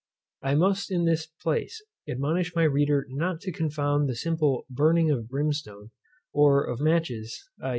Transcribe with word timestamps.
I 0.41 0.55
must, 0.55 0.89
in 0.91 1.05
this 1.05 1.27
place, 1.27 1.79
admonish 2.09 2.55
my 2.55 2.63
reader 2.63 3.05
not 3.11 3.39
to 3.41 3.51
confound 3.51 4.09
the 4.09 4.15
simple 4.15 4.65
burning 4.67 5.11
of 5.11 5.29
brimstone, 5.29 5.91
or 6.33 6.63
of 6.65 6.81
matches 6.81 7.39
(_i. 7.63 7.69